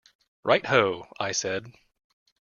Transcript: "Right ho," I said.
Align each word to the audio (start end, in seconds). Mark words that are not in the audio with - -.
"Right 0.41 0.65
ho," 0.65 1.05
I 1.19 1.31
said. 1.31 1.71